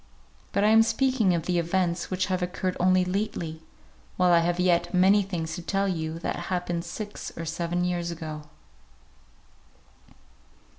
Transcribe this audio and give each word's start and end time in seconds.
But 0.51 0.63
I 0.63 0.69
am 0.69 0.81
speaking 0.81 1.35
of 1.35 1.45
the 1.45 1.59
events 1.59 2.09
which 2.09 2.25
have 2.25 2.41
occurred 2.41 2.75
only 2.79 3.05
lately, 3.05 3.61
while 4.17 4.31
I 4.31 4.39
have 4.39 4.59
yet 4.59 4.95
many 4.95 5.21
things 5.21 5.53
to 5.57 5.61
tell 5.61 5.87
you 5.87 6.17
that 6.21 6.35
happened 6.49 6.85
six 6.85 7.31
or 7.37 7.45
seven 7.45 7.83
years 7.85 8.09
ago. 8.09 8.45